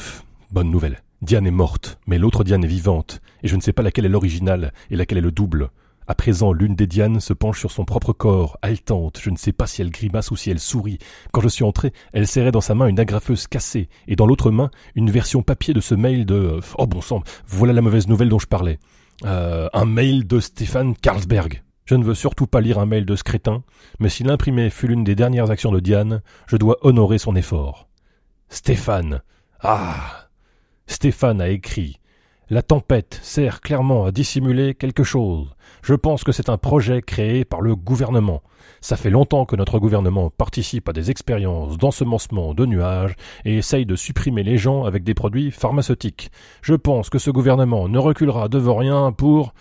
bonne 0.52 0.70
nouvelle. 0.70 1.02
Diane 1.22 1.48
est 1.48 1.52
morte, 1.52 2.00
mais 2.06 2.18
l'autre 2.18 2.44
Diane 2.44 2.66
est 2.66 2.68
vivante, 2.68 3.22
et 3.44 3.48
je 3.48 3.56
ne 3.56 3.62
sais 3.62 3.72
pas 3.72 3.82
laquelle 3.82 4.04
est 4.06 4.10
l'original 4.10 4.74
et 4.92 4.98
laquelle 4.98 5.20
est 5.20 5.22
le 5.22 5.32
double. 5.32 5.70
À 6.06 6.16
présent, 6.16 6.52
l'une 6.52 6.76
des 6.76 6.86
Dianes 6.86 7.22
se 7.22 7.32
penche 7.32 7.60
sur 7.60 7.72
son 7.72 7.86
propre 7.86 8.12
corps, 8.12 8.58
haletante, 8.62 9.22
je 9.24 9.30
ne 9.30 9.38
sais 9.38 9.54
pas 9.54 9.68
si 9.68 9.82
elle 9.82 9.90
grimace 9.90 10.32
ou 10.32 10.36
si 10.36 10.52
elle 10.52 10.60
sourit. 10.60 11.00
Quand 11.32 11.40
je 11.40 11.48
suis 11.48 11.64
entré, 11.64 11.94
elle 12.12 12.28
serrait 12.28 12.52
dans 12.52 12.60
sa 12.60 12.76
main 12.76 12.88
une 12.88 13.00
agrafeuse 13.00 13.48
cassée, 13.48 13.88
et 14.10 14.18
dans 14.18 14.28
l'autre 14.28 14.52
main, 14.52 14.70
une 14.96 15.12
version 15.12 15.44
papier 15.44 15.74
de 15.74 15.80
ce 15.80 15.96
mail 15.96 16.26
de... 16.26 16.60
Oh 16.78 16.88
bon 16.88 17.00
sang, 17.00 17.24
voilà 17.48 17.72
la 17.72 17.82
mauvaise 17.82 18.10
nouvelle 18.10 18.30
dont 18.30 18.40
je 18.40 18.48
parlais. 18.48 18.80
Euh, 19.24 19.70
un 19.72 19.86
mail 19.86 20.28
de 20.28 20.42
Stéphane 20.42 20.94
Carlsberg. 20.94 21.64
Je 21.86 21.94
ne 21.94 22.04
veux 22.04 22.16
surtout 22.16 22.48
pas 22.48 22.62
lire 22.62 22.80
un 22.80 22.88
mail 22.88 23.06
de 23.06 23.16
ce 23.16 23.24
crétin, 23.24 23.64
mais 24.00 24.10
si 24.10 24.24
l'imprimé 24.24 24.72
fut 24.72 24.88
l'une 24.88 25.04
des 25.04 25.14
dernières 25.14 25.52
actions 25.52 25.72
de 25.72 25.80
Diane, 25.80 26.22
je 26.48 26.58
dois 26.58 26.78
honorer 26.82 27.20
son 27.20 27.36
effort. 27.36 27.88
Stéphane. 28.50 29.22
Ah. 29.62 30.30
Stéphane 30.88 31.42
a 31.42 31.50
écrit. 31.50 32.00
La 32.50 32.64
tempête 32.64 33.20
sert 33.22 33.62
clairement 33.62 34.06
à 34.06 34.12
dissimuler 34.12 34.74
quelque 34.74 35.04
chose. 35.04 35.56
Je 35.84 35.94
pense 35.94 36.24
que 36.24 36.32
c'est 36.32 36.50
un 36.50 36.58
projet 36.58 37.02
créé 37.04 37.46
par 37.46 37.62
le 37.62 37.76
gouvernement. 37.76 38.42
Ça 38.82 38.96
fait 38.96 39.10
longtemps 39.10 39.46
que 39.46 39.56
notre 39.56 39.78
gouvernement 39.78 40.32
participe 40.32 40.90
à 40.90 40.94
des 40.94 41.12
expériences 41.12 41.78
d'ensemencement 41.78 42.54
de 42.54 42.66
nuages 42.66 43.16
et 43.46 43.58
essaye 43.58 43.86
de 43.86 43.96
supprimer 43.96 44.44
les 44.44 44.58
gens 44.58 44.84
avec 44.86 45.04
des 45.04 45.14
produits 45.14 45.52
pharmaceutiques. 45.52 46.32
Je 46.62 46.74
pense 46.74 47.10
que 47.10 47.20
ce 47.20 47.32
gouvernement 47.32 47.88
ne 47.88 48.00
reculera 48.00 48.48
devant 48.48 48.78
rien 48.78 49.12
pour... 49.12 49.54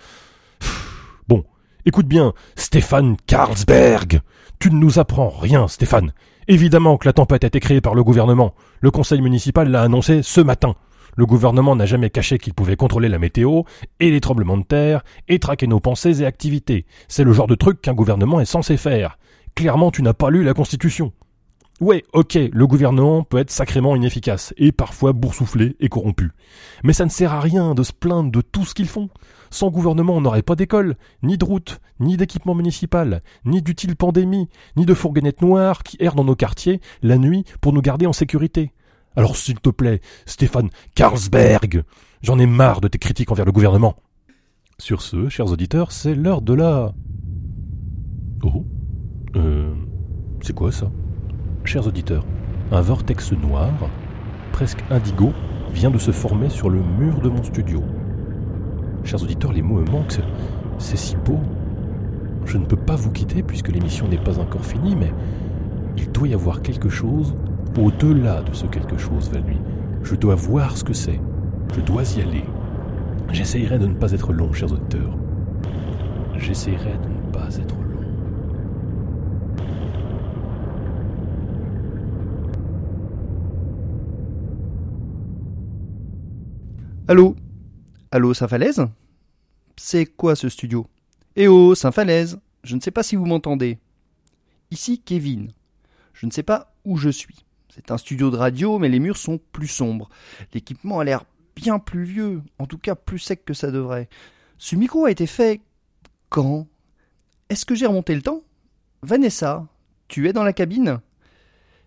Écoute 1.86 2.06
bien, 2.06 2.32
Stéphane 2.56 3.14
Carlsberg. 3.26 4.22
Tu 4.58 4.70
ne 4.70 4.76
nous 4.76 4.98
apprends 4.98 5.28
rien, 5.28 5.68
Stéphane. 5.68 6.14
Évidemment 6.48 6.96
que 6.96 7.06
la 7.06 7.12
tempête 7.12 7.44
a 7.44 7.48
été 7.48 7.60
créée 7.60 7.82
par 7.82 7.94
le 7.94 8.02
gouvernement. 8.02 8.54
Le 8.80 8.90
conseil 8.90 9.20
municipal 9.20 9.68
l'a 9.68 9.82
annoncé 9.82 10.22
ce 10.22 10.40
matin. 10.40 10.76
Le 11.14 11.26
gouvernement 11.26 11.76
n'a 11.76 11.84
jamais 11.84 12.08
caché 12.08 12.38
qu'il 12.38 12.54
pouvait 12.54 12.76
contrôler 12.76 13.10
la 13.10 13.18
météo 13.18 13.64
et 14.00 14.10
les 14.10 14.22
tremblements 14.22 14.56
de 14.56 14.64
terre 14.64 15.04
et 15.28 15.38
traquer 15.38 15.66
nos 15.66 15.78
pensées 15.78 16.22
et 16.22 16.26
activités. 16.26 16.86
C'est 17.06 17.22
le 17.22 17.34
genre 17.34 17.46
de 17.46 17.54
truc 17.54 17.82
qu'un 17.82 17.92
gouvernement 17.92 18.40
est 18.40 18.46
censé 18.46 18.78
faire. 18.78 19.18
Clairement, 19.54 19.90
tu 19.90 20.02
n'as 20.02 20.14
pas 20.14 20.30
lu 20.30 20.42
la 20.42 20.54
Constitution. 20.54 21.12
Ouais, 21.80 22.04
ok, 22.12 22.38
le 22.52 22.66
gouvernement 22.68 23.24
peut 23.24 23.38
être 23.38 23.50
sacrément 23.50 23.96
inefficace 23.96 24.54
et 24.56 24.70
parfois 24.70 25.12
boursouflé 25.12 25.76
et 25.80 25.88
corrompu. 25.88 26.30
Mais 26.84 26.92
ça 26.92 27.04
ne 27.04 27.10
sert 27.10 27.32
à 27.32 27.40
rien 27.40 27.74
de 27.74 27.82
se 27.82 27.92
plaindre 27.92 28.30
de 28.30 28.40
tout 28.40 28.64
ce 28.64 28.74
qu'ils 28.74 28.88
font. 28.88 29.10
Sans 29.54 29.70
gouvernement, 29.70 30.16
on 30.16 30.20
n'aurait 30.20 30.42
pas 30.42 30.56
d'école, 30.56 30.96
ni 31.22 31.38
de 31.38 31.44
route, 31.44 31.78
ni 32.00 32.16
d'équipement 32.16 32.56
municipal, 32.56 33.20
ni 33.44 33.62
d'utile 33.62 33.94
pandémie, 33.94 34.48
ni 34.76 34.84
de 34.84 34.94
fourgonnettes 34.94 35.42
noires 35.42 35.84
qui 35.84 35.96
errent 36.00 36.16
dans 36.16 36.24
nos 36.24 36.34
quartiers 36.34 36.80
la 37.02 37.18
nuit 37.18 37.44
pour 37.60 37.72
nous 37.72 37.80
garder 37.80 38.06
en 38.06 38.12
sécurité. 38.12 38.72
Alors 39.14 39.36
s'il 39.36 39.60
te 39.60 39.70
plaît, 39.70 40.00
Stéphane 40.26 40.70
Carlsberg, 40.96 41.84
j'en 42.20 42.40
ai 42.40 42.46
marre 42.46 42.80
de 42.80 42.88
tes 42.88 42.98
critiques 42.98 43.30
envers 43.30 43.44
le 43.44 43.52
gouvernement. 43.52 43.94
Sur 44.80 45.02
ce, 45.02 45.28
chers 45.28 45.52
auditeurs, 45.52 45.92
c'est 45.92 46.16
l'heure 46.16 46.42
de 46.42 46.54
la... 46.54 46.92
Oh 48.42 48.64
Euh... 49.36 49.72
C'est 50.40 50.56
quoi 50.56 50.72
ça? 50.72 50.90
Chers 51.62 51.86
auditeurs, 51.86 52.26
un 52.72 52.80
vortex 52.80 53.30
noir, 53.30 53.70
presque 54.50 54.82
indigo, 54.90 55.32
vient 55.72 55.92
de 55.92 55.98
se 55.98 56.10
former 56.10 56.50
sur 56.50 56.70
le 56.70 56.82
mur 56.82 57.20
de 57.20 57.28
mon 57.28 57.44
studio. 57.44 57.84
Chers 59.04 59.22
auditeurs, 59.22 59.52
les 59.52 59.60
mots 59.60 59.80
me 59.80 59.90
manquent, 59.90 60.18
c'est 60.78 60.96
si 60.96 61.14
beau. 61.16 61.38
Je 62.46 62.56
ne 62.56 62.64
peux 62.64 62.76
pas 62.76 62.96
vous 62.96 63.10
quitter 63.10 63.42
puisque 63.42 63.68
l'émission 63.68 64.08
n'est 64.08 64.18
pas 64.18 64.38
encore 64.38 64.64
finie, 64.64 64.96
mais 64.96 65.12
il 65.96 66.10
doit 66.10 66.28
y 66.28 66.34
avoir 66.34 66.62
quelque 66.62 66.88
chose 66.88 67.36
au-delà 67.78 68.42
de 68.42 68.54
ce 68.54 68.66
quelque 68.66 68.96
chose, 68.96 69.30
Valnuit. 69.30 69.60
Je 70.02 70.14
dois 70.14 70.34
voir 70.34 70.76
ce 70.76 70.84
que 70.84 70.94
c'est. 70.94 71.20
Je 71.74 71.80
dois 71.80 72.02
y 72.16 72.22
aller. 72.22 72.44
J'essayerai 73.30 73.78
de 73.78 73.86
ne 73.86 73.94
pas 73.94 74.12
être 74.12 74.32
long, 74.32 74.52
chers 74.52 74.72
auditeurs. 74.72 75.16
J'essayerai 76.36 76.92
de 76.92 77.08
ne 77.08 77.32
pas 77.32 77.54
être 77.56 77.74
long. 77.74 77.80
Allô? 87.06 87.34
Allô, 88.14 88.32
Saint-Falaise? 88.32 88.86
C'est 89.74 90.06
quoi 90.06 90.36
ce 90.36 90.48
studio? 90.48 90.86
Eh 91.34 91.48
oh, 91.48 91.74
Saint-Falaise 91.74 92.38
Je 92.62 92.76
ne 92.76 92.80
sais 92.80 92.92
pas 92.92 93.02
si 93.02 93.16
vous 93.16 93.26
m'entendez. 93.26 93.80
Ici 94.70 95.00
Kevin. 95.04 95.50
Je 96.12 96.26
ne 96.26 96.30
sais 96.30 96.44
pas 96.44 96.72
où 96.84 96.96
je 96.96 97.08
suis. 97.08 97.44
C'est 97.74 97.90
un 97.90 97.98
studio 97.98 98.30
de 98.30 98.36
radio, 98.36 98.78
mais 98.78 98.88
les 98.88 99.00
murs 99.00 99.16
sont 99.16 99.40
plus 99.50 99.66
sombres. 99.66 100.10
L'équipement 100.52 101.00
a 101.00 101.04
l'air 101.04 101.24
bien 101.56 101.80
plus 101.80 102.04
vieux, 102.04 102.42
en 102.60 102.66
tout 102.66 102.78
cas 102.78 102.94
plus 102.94 103.18
sec 103.18 103.44
que 103.44 103.52
ça 103.52 103.72
devrait. 103.72 104.08
Ce 104.58 104.76
micro 104.76 105.06
a 105.06 105.10
été 105.10 105.26
fait 105.26 105.60
quand? 106.28 106.68
Est-ce 107.48 107.66
que 107.66 107.74
j'ai 107.74 107.86
remonté 107.86 108.14
le 108.14 108.22
temps? 108.22 108.44
Vanessa, 109.02 109.66
tu 110.06 110.28
es 110.28 110.32
dans 110.32 110.44
la 110.44 110.52
cabine? 110.52 111.00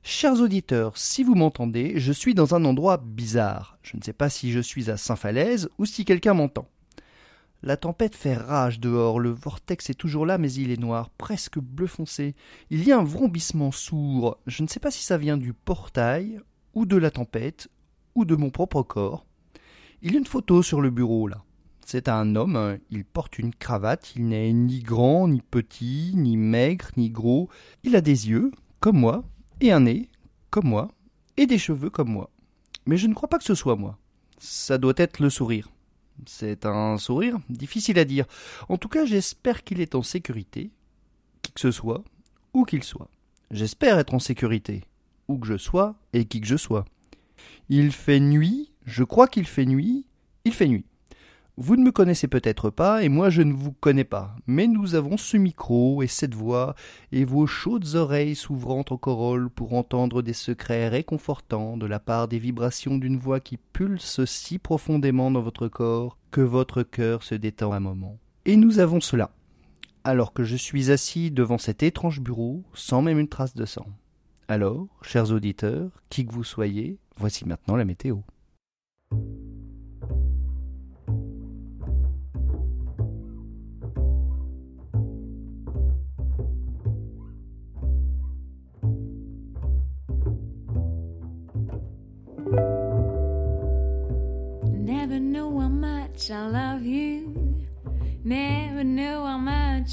Chers 0.10 0.40
auditeurs, 0.40 0.98
si 0.98 1.22
vous 1.22 1.36
m'entendez, 1.36 2.00
je 2.00 2.14
suis 2.14 2.34
dans 2.34 2.56
un 2.56 2.64
endroit 2.64 2.96
bizarre. 2.96 3.78
Je 3.82 3.98
ne 3.98 4.02
sais 4.02 4.14
pas 4.14 4.30
si 4.30 4.54
je 4.54 4.62
suis 4.62 4.90
à 4.90 4.96
Saint-Falaise 4.96 5.68
ou 5.80 5.86
si 5.86 6.06
quelqu'un 6.06 6.34
m'entend. 6.34 6.70
La 7.62 7.76
tempête 7.76 8.16
fait 8.16 8.38
rage 8.38 8.80
dehors, 8.80 9.20
le 9.20 9.32
vortex 9.32 9.90
est 9.90 9.96
toujours 9.96 10.26
là, 10.26 10.38
mais 10.38 10.50
il 10.54 10.72
est 10.72 10.80
noir, 10.80 11.10
presque 11.10 11.60
bleu 11.60 11.88
foncé. 11.88 12.36
Il 12.70 12.88
y 12.88 12.94
a 12.94 12.98
un 12.98 13.04
vrombissement 13.04 13.74
sourd. 13.74 14.38
Je 14.48 14.64
ne 14.64 14.70
sais 14.70 14.80
pas 14.80 14.92
si 14.92 15.04
ça 15.04 15.18
vient 15.18 15.36
du 15.36 15.52
portail, 15.52 16.40
ou 16.74 16.86
de 16.86 16.96
la 16.96 17.12
tempête, 17.12 17.68
ou 18.16 18.24
de 18.24 18.38
mon 18.38 18.50
propre 18.50 18.84
corps. 18.84 19.26
Il 20.02 20.14
y 20.14 20.16
a 20.16 20.20
une 20.20 20.26
photo 20.26 20.64
sur 20.64 20.80
le 20.80 20.90
bureau, 20.90 21.28
là. 21.28 21.44
C'est 21.86 22.08
un 22.08 22.38
homme, 22.38 22.78
il 22.92 23.04
porte 23.04 23.40
une 23.40 23.54
cravate, 23.54 24.16
il 24.16 24.30
n'est 24.30 24.54
ni 24.54 24.80
grand, 24.80 25.28
ni 25.28 25.42
petit, 25.42 26.14
ni 26.16 26.38
maigre, 26.38 26.92
ni 26.96 27.10
gros. 27.10 27.50
Il 27.84 27.98
a 27.98 28.02
des 28.02 28.30
yeux, 28.30 28.52
comme 28.80 29.00
moi, 29.00 29.26
et 29.62 29.72
un 29.72 29.82
nez, 29.82 30.10
comme 30.50 30.68
moi, 30.68 30.92
et 31.36 31.46
des 31.46 31.58
cheveux 31.58 31.90
comme 31.90 32.10
moi. 32.10 32.30
Mais 32.86 32.98
je 32.98 33.08
ne 33.08 33.14
crois 33.14 33.30
pas 33.30 33.38
que 33.38 33.44
ce 33.44 33.56
soit 33.56 33.76
moi. 33.76 33.98
Ça 34.40 34.78
doit 34.78 34.94
être 34.98 35.20
le 35.20 35.30
sourire. 35.30 35.70
C'est 36.26 36.66
un 36.66 36.98
sourire 36.98 37.40
difficile 37.50 38.00
à 38.00 38.06
dire. 38.06 38.26
En 38.70 38.78
tout 38.78 38.90
cas, 38.90 39.06
j'espère 39.06 39.64
qu'il 39.64 39.82
est 39.82 39.96
en 39.96 40.02
sécurité, 40.02 40.72
qui 41.42 41.52
que 41.52 41.60
ce 41.60 41.72
soit, 41.72 42.04
où 42.54 42.66
qu'il 42.66 42.84
soit. 42.84 43.10
J'espère 43.52 44.00
être 44.00 44.14
en 44.14 44.20
sécurité, 44.20 44.84
où 45.28 45.38
que 45.38 45.48
je 45.48 45.58
sois 45.58 45.96
et 46.14 46.26
qui 46.26 46.42
que 46.42 46.48
je 46.48 46.58
sois. 46.58 46.86
Il 47.70 47.92
fait 47.92 48.20
nuit, 48.20 48.72
je 48.86 49.04
crois 49.04 49.28
qu'il 49.28 49.46
fait 49.46 49.66
nuit, 49.66 50.06
il 50.46 50.54
fait 50.54 50.68
nuit. 50.68 50.86
Vous 51.60 51.76
ne 51.76 51.84
me 51.84 51.92
connaissez 51.92 52.28
peut-être 52.28 52.70
pas, 52.70 53.02
et 53.02 53.10
moi 53.10 53.32
je 53.32 53.42
ne 53.42 53.52
vous 53.52 53.72
connais 53.72 54.04
pas, 54.04 54.36
mais 54.46 54.68
nous 54.68 54.94
avons 54.94 55.18
ce 55.18 55.38
micro 55.38 56.04
et 56.04 56.08
cette 56.08 56.36
voix, 56.36 56.76
et 57.12 57.26
vos 57.26 57.48
chaudes 57.48 57.96
oreilles 57.96 58.36
s'ouvrant 58.36 58.86
en 58.88 58.98
corolle 58.98 59.50
pour 59.50 59.74
entendre 59.74 60.22
des 60.22 60.34
secrets 60.34 60.88
réconfortants 60.88 61.76
de 61.76 61.88
la 61.88 62.00
part 62.00 62.28
des 62.28 62.38
vibrations 62.38 63.00
d'une 63.00 63.18
voix 63.18 63.40
qui 63.40 63.58
pulse 63.58 64.24
si 64.26 64.60
profondément 64.60 65.32
dans 65.32 65.42
votre 65.42 65.68
corps 65.68 66.20
que 66.30 66.42
votre 66.42 66.84
cœur 66.84 67.24
se 67.24 67.34
détend 67.34 67.74
un 67.74 67.80
moment. 67.80 68.20
Et 68.46 68.56
nous 68.56 68.78
avons 68.78 69.02
cela, 69.02 69.32
alors 70.04 70.34
que 70.34 70.44
je 70.44 70.56
suis 70.56 70.92
assis 70.92 71.32
devant 71.32 71.58
cet 71.58 71.82
étrange 71.82 72.22
bureau, 72.22 72.62
sans 72.76 73.02
même 73.02 73.18
une 73.18 73.30
trace 73.30 73.56
de 73.56 73.66
sang. 73.66 73.88
Alors, 74.48 74.86
chers 75.02 75.32
auditeurs, 75.32 75.90
qui 76.10 76.24
que 76.28 76.34
vous 76.34 76.44
soyez, 76.44 77.00
voici 77.18 77.48
maintenant 77.48 77.76
la 77.76 77.84
météo. 77.84 78.18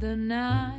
the 0.00 0.14
night. 0.14 0.78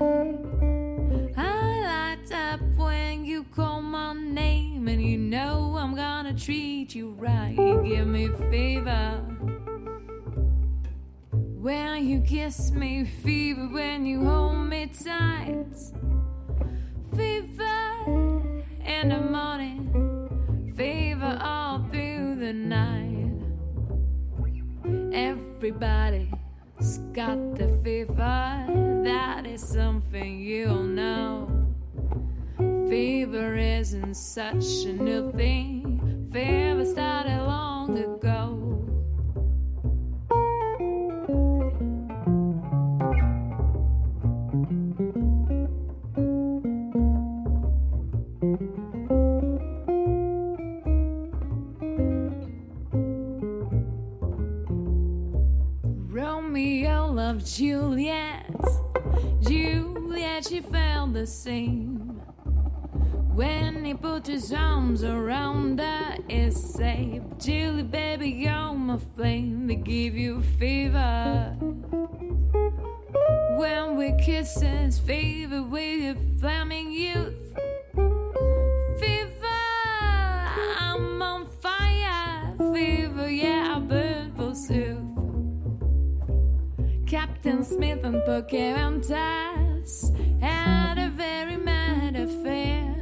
I 1.36 1.82
light 1.82 2.32
up 2.32 2.62
when 2.78 3.26
you 3.26 3.44
call 3.44 3.82
my 3.82 4.14
name, 4.14 4.88
and 4.88 5.02
you 5.02 5.18
know 5.18 5.76
I'm 5.78 5.94
gonna 5.94 6.34
treat 6.34 6.96
you 6.96 7.12
right. 7.12 7.54
You 7.58 7.84
give 7.86 8.08
me 8.08 8.30
fever 8.50 9.22
When 11.32 12.08
you 12.08 12.22
kiss 12.22 12.72
me, 12.72 13.04
fever 13.04 13.68
when 13.68 14.06
you 14.06 14.24
hold 14.26 14.70
me 14.70 14.88
tight. 14.88 15.76
Fever 17.14 18.64
in 18.86 19.10
the 19.10 19.20
morning, 19.20 20.74
fever 20.78 21.38
all 21.42 21.80
through 21.92 22.36
the 22.36 22.54
night. 22.54 23.00
Everybody's 26.80 26.98
got 27.14 27.56
the 27.56 27.68
fever, 27.84 29.04
that 29.04 29.46
is 29.46 29.62
something 29.62 30.40
you'll 30.40 30.84
know. 30.84 31.66
Fever 32.88 33.58
isn't 33.58 34.16
such 34.16 34.86
a 34.86 34.94
new 34.94 35.30
thing, 35.34 35.99
We 74.00 74.14
kisses, 74.14 74.98
fever 74.98 75.62
with 75.62 76.02
your 76.02 76.16
flaming 76.40 76.90
youth. 76.90 77.36
Fever, 78.98 79.60
I'm 80.80 81.22
on 81.22 81.46
fire. 81.60 82.56
Fever, 82.74 83.30
yeah, 83.30 83.76
I 83.76 83.80
burn 83.80 84.32
forsooth. 84.38 85.04
Captain 87.08 87.62
Smith 87.62 88.06
and 88.06 88.24
Pocahontas 88.24 90.14
had 90.40 90.98
a 90.98 91.10
very 91.10 91.58
mad 91.58 92.16
affair. 92.16 92.96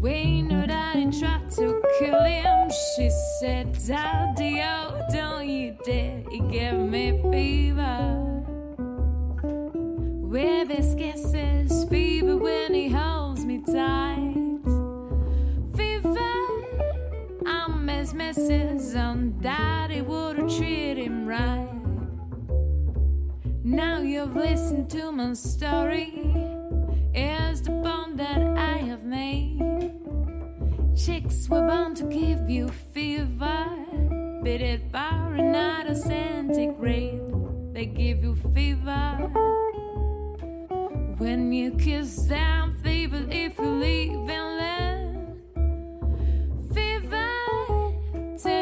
We 0.00 0.42
know 0.42 0.66
that 0.66 0.96
he 0.96 1.16
tried 1.16 1.48
to 1.52 1.80
kill 2.00 2.24
him. 2.24 2.70
She 2.96 3.08
said, 3.38 3.78
Daddy, 3.86 4.62
oh, 4.64 5.00
don't 5.12 5.48
you 5.48 5.76
dare. 5.84 6.24
He 6.28 6.40
gave 6.40 6.74
me 6.74 7.22
fever. 7.30 8.29
With 10.40 10.70
his 10.70 10.94
kisses, 10.94 11.84
fever 11.90 12.34
when 12.34 12.72
he 12.72 12.88
holds 12.88 13.44
me 13.44 13.58
tight. 13.58 14.62
Fever, 15.76 16.32
I'm 17.44 17.86
his 17.86 18.14
missus, 18.14 18.94
and 18.94 19.38
Daddy 19.42 20.00
would 20.00 20.38
have 20.38 20.56
treated 20.56 20.96
him 20.96 21.26
right. 21.26 21.68
Now 23.64 23.98
you've 23.98 24.34
listened 24.34 24.88
to 24.92 25.12
my 25.12 25.34
story. 25.34 26.08
Here's 27.12 27.60
the 27.60 27.72
bond 27.72 28.18
that 28.18 28.40
I 28.56 28.78
have 28.78 29.04
made. 29.04 29.60
Chicks 30.96 31.50
were 31.50 31.66
born 31.66 31.94
to 31.96 32.04
give 32.04 32.48
you 32.48 32.68
fever. 32.94 33.66
Bid 34.42 34.62
it 34.62 34.90
Fahrenheit 34.90 35.90
or 35.90 35.94
centigrade. 35.94 37.20
They 37.74 37.84
give 37.84 38.24
you 38.24 38.36
fever. 38.54 39.59
When 41.20 41.52
you 41.52 41.72
kiss 41.72 42.16
them, 42.22 42.78
fever 42.82 43.26
if 43.30 43.58
you 43.58 43.66
leave 43.66 44.12
in 44.12 44.46
land. 44.58 45.42
Fever 46.72 47.28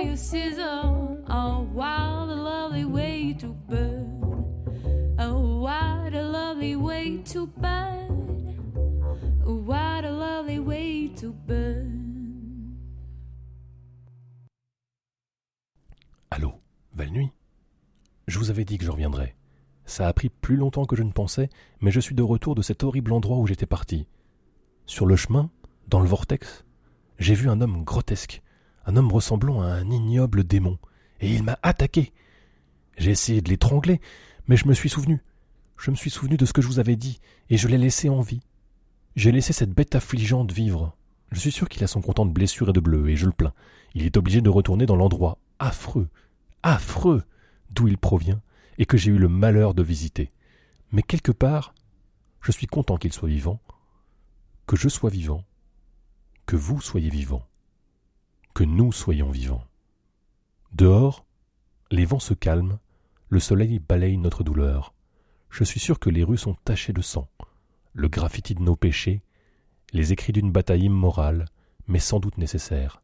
you 0.02 0.16
sizzle. 0.16 1.22
Oh, 1.28 1.68
what 1.72 2.28
a 2.28 2.34
lovely 2.34 2.84
way 2.84 3.32
to 3.34 3.46
burn. 3.68 5.14
Oh, 5.20 5.60
what 5.60 6.12
a 6.12 6.22
lovely 6.22 6.74
way 6.74 7.18
to 7.26 7.46
burn. 7.46 8.08
What 9.44 10.04
a 10.04 10.10
lovely 10.10 10.58
way 10.58 11.12
to 11.20 11.32
burn. 11.46 12.76
Allô, 16.32 16.54
Valnuit 16.92 17.30
Je 18.26 18.36
vous 18.40 18.50
avais 18.50 18.64
dit 18.64 18.78
que 18.78 18.84
je 18.84 18.90
reviendrais. 18.90 19.36
Ça 19.88 20.06
a 20.06 20.12
pris 20.12 20.28
plus 20.28 20.56
longtemps 20.56 20.84
que 20.84 20.96
je 20.96 21.02
ne 21.02 21.12
pensais, 21.12 21.48
mais 21.80 21.90
je 21.90 21.98
suis 21.98 22.14
de 22.14 22.22
retour 22.22 22.54
de 22.54 22.60
cet 22.60 22.84
horrible 22.84 23.10
endroit 23.10 23.38
où 23.38 23.46
j'étais 23.46 23.64
parti. 23.64 24.06
Sur 24.84 25.06
le 25.06 25.16
chemin, 25.16 25.50
dans 25.88 26.00
le 26.00 26.06
vortex, 26.06 26.66
j'ai 27.18 27.34
vu 27.34 27.48
un 27.48 27.62
homme 27.62 27.84
grotesque, 27.84 28.42
un 28.84 28.96
homme 28.96 29.10
ressemblant 29.10 29.62
à 29.62 29.68
un 29.68 29.90
ignoble 29.90 30.44
démon, 30.44 30.76
et 31.20 31.34
il 31.34 31.42
m'a 31.42 31.58
attaqué. 31.62 32.12
J'ai 32.98 33.12
essayé 33.12 33.40
de 33.40 33.48
l'étrangler, 33.48 34.02
mais 34.46 34.58
je 34.58 34.68
me 34.68 34.74
suis 34.74 34.90
souvenu. 34.90 35.22
Je 35.78 35.90
me 35.90 35.96
suis 35.96 36.10
souvenu 36.10 36.36
de 36.36 36.44
ce 36.44 36.52
que 36.52 36.60
je 36.60 36.68
vous 36.68 36.80
avais 36.80 36.96
dit, 36.96 37.18
et 37.48 37.56
je 37.56 37.66
l'ai 37.66 37.78
laissé 37.78 38.10
en 38.10 38.20
vie. 38.20 38.42
J'ai 39.16 39.32
laissé 39.32 39.54
cette 39.54 39.72
bête 39.72 39.94
affligeante 39.94 40.52
vivre. 40.52 40.98
Je 41.32 41.40
suis 41.40 41.50
sûr 41.50 41.66
qu'il 41.66 41.82
a 41.82 41.86
son 41.86 42.02
comptant 42.02 42.26
de 42.26 42.30
blessures 42.30 42.68
et 42.68 42.74
de 42.74 42.80
bleus, 42.80 43.08
et 43.08 43.16
je 43.16 43.24
le 43.24 43.32
plains. 43.32 43.54
Il 43.94 44.04
est 44.04 44.18
obligé 44.18 44.42
de 44.42 44.50
retourner 44.50 44.84
dans 44.84 44.96
l'endroit 44.96 45.38
affreux, 45.58 46.10
affreux, 46.62 47.22
d'où 47.70 47.88
il 47.88 47.96
provient, 47.96 48.42
et 48.78 48.86
que 48.86 48.96
j'ai 48.96 49.10
eu 49.10 49.18
le 49.18 49.28
malheur 49.28 49.74
de 49.74 49.82
visiter. 49.82 50.32
Mais 50.92 51.02
quelque 51.02 51.32
part, 51.32 51.74
je 52.40 52.52
suis 52.52 52.66
content 52.66 52.96
qu'il 52.96 53.12
soit 53.12 53.28
vivant, 53.28 53.60
que 54.66 54.76
je 54.76 54.88
sois 54.88 55.10
vivant, 55.10 55.44
que 56.46 56.56
vous 56.56 56.80
soyez 56.80 57.10
vivant, 57.10 57.46
que 58.54 58.64
nous 58.64 58.92
soyons 58.92 59.30
vivants. 59.30 59.64
Dehors, 60.72 61.26
les 61.90 62.04
vents 62.04 62.18
se 62.18 62.34
calment, 62.34 62.78
le 63.28 63.40
soleil 63.40 63.78
balaye 63.78 64.16
notre 64.16 64.44
douleur. 64.44 64.94
Je 65.50 65.64
suis 65.64 65.80
sûr 65.80 65.98
que 65.98 66.10
les 66.10 66.24
rues 66.24 66.38
sont 66.38 66.54
tachées 66.64 66.92
de 66.92 67.02
sang, 67.02 67.28
le 67.92 68.08
graffiti 68.08 68.54
de 68.54 68.62
nos 68.62 68.76
péchés, 68.76 69.22
les 69.92 70.12
écrits 70.12 70.32
d'une 70.32 70.52
bataille 70.52 70.84
immorale, 70.84 71.46
mais 71.86 71.98
sans 71.98 72.20
doute 72.20 72.38
nécessaire. 72.38 73.02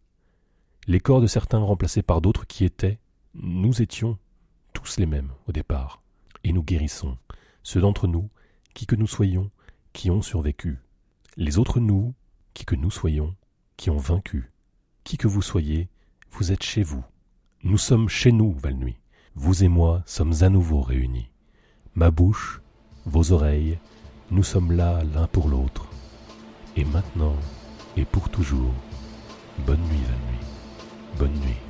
Les 0.86 1.00
corps 1.00 1.20
de 1.20 1.26
certains 1.26 1.58
remplacés 1.58 2.02
par 2.02 2.20
d'autres 2.20 2.46
qui 2.46 2.64
étaient, 2.64 2.98
nous 3.34 3.80
étions, 3.80 4.18
les 4.98 5.06
mêmes 5.06 5.30
au 5.46 5.52
départ. 5.52 6.02
Et 6.44 6.52
nous 6.52 6.62
guérissons, 6.62 7.16
ceux 7.62 7.80
d'entre 7.80 8.06
nous, 8.06 8.28
qui 8.74 8.86
que 8.86 8.96
nous 8.96 9.06
soyons, 9.06 9.50
qui 9.92 10.10
ont 10.10 10.22
survécu. 10.22 10.78
Les 11.36 11.58
autres 11.58 11.80
nous, 11.80 12.14
qui 12.52 12.64
que 12.64 12.74
nous 12.74 12.90
soyons, 12.90 13.34
qui 13.76 13.90
ont 13.90 13.96
vaincu. 13.96 14.50
Qui 15.04 15.16
que 15.16 15.26
vous 15.26 15.42
soyez, 15.42 15.88
vous 16.30 16.52
êtes 16.52 16.62
chez 16.62 16.82
vous. 16.82 17.04
Nous 17.62 17.78
sommes 17.78 18.08
chez 18.08 18.32
nous, 18.32 18.52
Valnuit. 18.52 18.98
Vous 19.34 19.64
et 19.64 19.68
moi 19.68 20.02
sommes 20.06 20.34
à 20.42 20.48
nouveau 20.48 20.80
réunis. 20.80 21.30
Ma 21.94 22.10
bouche, 22.10 22.60
vos 23.06 23.32
oreilles, 23.32 23.78
nous 24.30 24.44
sommes 24.44 24.72
là 24.72 25.02
l'un 25.14 25.26
pour 25.26 25.48
l'autre. 25.48 25.88
Et 26.76 26.84
maintenant, 26.84 27.36
et 27.96 28.04
pour 28.04 28.28
toujours, 28.28 28.74
bonne 29.66 29.82
nuit, 29.82 30.02
Valnuit. 30.08 31.18
Bonne 31.18 31.40
nuit. 31.40 31.63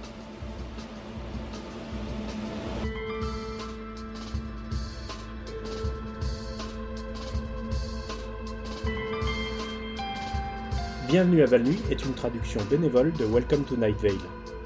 Bienvenue 11.15 11.43
à 11.43 11.47
Valnuy 11.47 11.79
est 11.93 12.05
une 12.05 12.15
traduction 12.15 12.61
bénévole 12.69 13.13
de 13.13 13.25
Welcome 13.25 13.63
to 13.63 13.77
Night 13.77 13.97
Vale, 14.03 14.19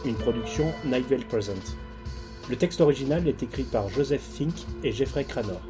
une 0.07 0.15
production 0.15 0.73
Night 0.87 1.07
Vale 1.07 1.27
Present. 1.27 1.77
Le 2.49 2.57
texte 2.57 2.81
original 2.81 3.29
est 3.29 3.43
écrit 3.43 3.65
par 3.65 3.91
Joseph 3.91 4.23
Fink 4.23 4.55
et 4.83 4.91
Jeffrey 4.91 5.25
Cranor. 5.25 5.61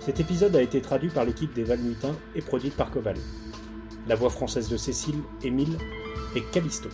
Cet 0.00 0.18
épisode 0.18 0.56
a 0.56 0.62
été 0.62 0.80
traduit 0.80 1.10
par 1.10 1.26
l'équipe 1.26 1.52
des 1.52 1.62
Valnuitains 1.62 2.16
et 2.34 2.40
produit 2.40 2.70
par 2.70 2.90
Cobal. 2.90 3.18
La 4.06 4.14
voix 4.14 4.30
française 4.30 4.70
de 4.70 4.78
Cécile, 4.78 5.20
Émile 5.44 5.76
et 6.34 6.42
Callisto. 6.52 6.88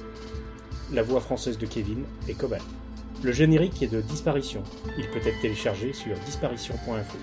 La 0.92 1.05
voix 1.05 1.20
française 1.20 1.57
de 1.57 1.66
Kevin 1.66 2.03
est 2.29 2.35
Cobal. 2.35 2.62
Le 3.22 3.31
générique 3.31 3.81
est 3.81 3.94
de 3.94 4.00
Disparition. 4.00 4.64
Il 4.98 5.09
peut 5.11 5.24
être 5.24 5.40
téléchargé 5.40 5.92
sur 5.92 6.18
disparition.info. 6.27 7.16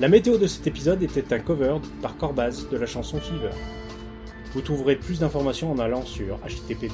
La 0.00 0.08
météo 0.08 0.38
de 0.38 0.46
cet 0.46 0.66
épisode 0.66 1.02
était 1.02 1.34
un 1.34 1.38
cover 1.40 1.76
par 2.00 2.16
Corbaz 2.16 2.66
de 2.70 2.78
la 2.78 2.86
chanson 2.86 3.20
Fever. 3.20 3.50
Vous 4.54 4.60
trouverez 4.60 4.96
plus 4.96 5.18
d'informations 5.18 5.72
en 5.72 5.80
allant 5.80 6.04
sur 6.04 6.38
http 6.46 6.92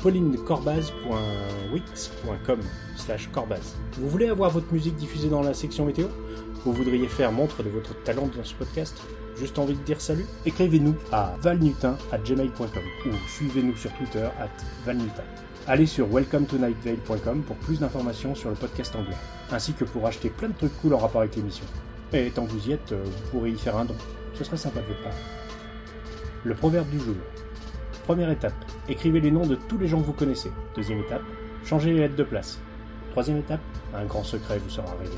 paulinecorbaz.wix.com 0.00 2.60
slash 2.96 3.28
corbaz. 3.32 3.74
Vous 3.98 4.08
voulez 4.08 4.28
avoir 4.28 4.50
votre 4.50 4.72
musique 4.72 4.94
diffusée 4.94 5.28
dans 5.28 5.42
la 5.42 5.54
section 5.54 5.86
météo? 5.86 6.06
Vous 6.64 6.72
voudriez 6.72 7.08
faire 7.08 7.32
montre 7.32 7.64
de 7.64 7.68
votre 7.68 8.00
talent 8.04 8.30
dans 8.36 8.44
ce 8.44 8.54
podcast? 8.54 8.96
Juste 9.36 9.58
envie 9.58 9.74
de 9.74 9.82
dire 9.82 10.00
salut? 10.00 10.26
Écrivez-nous 10.46 10.94
à 11.10 11.34
valnutin.gmail.com 11.40 12.84
ou 13.06 13.10
suivez-nous 13.28 13.76
sur 13.76 13.92
Twitter 13.94 14.28
valnutin. 14.86 15.24
Allez 15.66 15.86
sur 15.86 16.08
welcometonightvale.com 16.12 17.42
pour 17.42 17.56
plus 17.56 17.80
d'informations 17.80 18.36
sur 18.36 18.50
le 18.50 18.56
podcast 18.56 18.94
anglais, 18.94 19.16
ainsi 19.50 19.72
que 19.72 19.84
pour 19.84 20.06
acheter 20.06 20.30
plein 20.30 20.46
de 20.48 20.54
trucs 20.54 20.80
cool 20.80 20.94
en 20.94 20.98
rapport 20.98 21.22
avec 21.22 21.34
l'émission. 21.34 21.64
Et 22.12 22.30
tant 22.30 22.46
que 22.46 22.52
vous 22.52 22.68
y 22.68 22.72
êtes, 22.72 22.92
euh, 22.92 23.02
vous 23.04 23.30
pourrez 23.30 23.50
y 23.50 23.58
faire 23.58 23.76
un 23.76 23.86
don. 23.86 23.96
Ce 24.34 24.44
serait 24.44 24.58
sympa 24.58 24.80
de 24.80 24.86
votre 24.86 25.02
part. 25.02 25.43
Le 26.44 26.54
proverbe 26.54 26.90
du 26.90 26.98
jour. 26.98 27.14
Première 28.04 28.28
étape, 28.28 28.52
écrivez 28.86 29.18
les 29.18 29.30
noms 29.30 29.46
de 29.46 29.54
tous 29.54 29.78
les 29.78 29.88
gens 29.88 30.00
que 30.02 30.06
vous 30.06 30.12
connaissez. 30.12 30.50
Deuxième 30.76 31.00
étape, 31.00 31.22
changez 31.64 31.90
les 31.90 32.00
lettres 32.00 32.16
de 32.16 32.22
place. 32.22 32.60
Troisième 33.12 33.38
étape, 33.38 33.62
un 33.94 34.04
grand 34.04 34.24
secret 34.24 34.58
vous 34.58 34.68
sera 34.68 34.92
révélé. 34.92 35.16